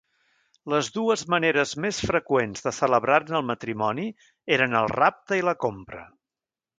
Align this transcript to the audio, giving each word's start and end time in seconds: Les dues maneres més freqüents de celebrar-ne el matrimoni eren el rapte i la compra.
Les 0.73 0.87
dues 0.95 1.23
maneres 1.33 1.73
més 1.83 1.99
freqüents 2.09 2.65
de 2.67 2.73
celebrar-ne 2.77 3.37
el 3.41 3.45
matrimoni 3.53 4.07
eren 4.57 4.73
el 4.81 4.89
rapte 4.97 5.39
i 5.43 5.49
la 5.51 5.55
compra. 5.67 6.03